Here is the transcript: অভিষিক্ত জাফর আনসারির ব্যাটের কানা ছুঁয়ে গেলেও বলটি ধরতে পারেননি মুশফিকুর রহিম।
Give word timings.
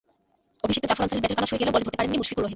অভিষিক্ত 0.65 0.85
জাফর 0.89 1.03
আনসারির 1.03 1.23
ব্যাটের 1.23 1.37
কানা 1.37 1.47
ছুঁয়ে 1.49 1.59
গেলেও 1.61 1.73
বলটি 1.75 1.87
ধরতে 1.87 1.97
পারেননি 1.99 2.17
মুশফিকুর 2.19 2.41
রহিম। 2.43 2.49